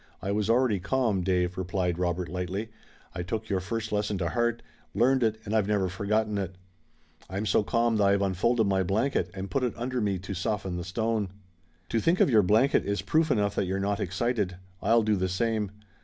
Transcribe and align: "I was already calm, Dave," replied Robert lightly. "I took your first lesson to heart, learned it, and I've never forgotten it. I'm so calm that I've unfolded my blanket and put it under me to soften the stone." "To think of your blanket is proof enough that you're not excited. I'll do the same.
"I 0.19 0.31
was 0.31 0.49
already 0.49 0.79
calm, 0.79 1.21
Dave," 1.21 1.59
replied 1.59 1.99
Robert 1.99 2.27
lightly. 2.27 2.71
"I 3.13 3.21
took 3.21 3.49
your 3.49 3.59
first 3.59 3.91
lesson 3.91 4.17
to 4.17 4.29
heart, 4.29 4.63
learned 4.95 5.21
it, 5.21 5.39
and 5.45 5.53
I've 5.55 5.67
never 5.67 5.89
forgotten 5.89 6.39
it. 6.39 6.55
I'm 7.29 7.45
so 7.45 7.61
calm 7.61 7.97
that 7.97 8.05
I've 8.05 8.21
unfolded 8.23 8.65
my 8.65 8.81
blanket 8.81 9.29
and 9.35 9.51
put 9.51 9.61
it 9.63 9.75
under 9.77 10.01
me 10.01 10.17
to 10.17 10.33
soften 10.33 10.75
the 10.77 10.83
stone." 10.83 11.29
"To 11.89 11.99
think 11.99 12.19
of 12.19 12.31
your 12.31 12.41
blanket 12.41 12.83
is 12.83 13.03
proof 13.03 13.29
enough 13.29 13.53
that 13.53 13.65
you're 13.67 13.79
not 13.79 13.99
excited. 13.99 14.57
I'll 14.81 15.03
do 15.03 15.15
the 15.15 15.29
same. 15.29 15.69